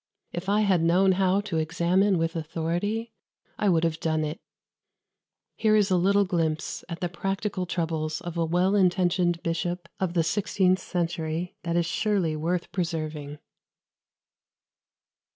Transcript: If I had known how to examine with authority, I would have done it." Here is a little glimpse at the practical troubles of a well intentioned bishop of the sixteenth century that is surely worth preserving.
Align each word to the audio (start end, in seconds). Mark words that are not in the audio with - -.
If 0.33 0.49
I 0.49 0.61
had 0.61 0.81
known 0.81 1.11
how 1.11 1.41
to 1.41 1.57
examine 1.59 2.17
with 2.17 2.35
authority, 2.35 3.13
I 3.59 3.69
would 3.69 3.83
have 3.83 3.99
done 3.99 4.23
it." 4.23 4.39
Here 5.55 5.75
is 5.75 5.91
a 5.91 5.95
little 5.95 6.25
glimpse 6.25 6.83
at 6.89 7.01
the 7.01 7.07
practical 7.07 7.67
troubles 7.67 8.19
of 8.21 8.35
a 8.35 8.43
well 8.43 8.73
intentioned 8.75 9.43
bishop 9.43 9.87
of 9.99 10.15
the 10.15 10.23
sixteenth 10.23 10.79
century 10.79 11.55
that 11.61 11.75
is 11.77 11.85
surely 11.85 12.35
worth 12.35 12.71
preserving. 12.71 13.37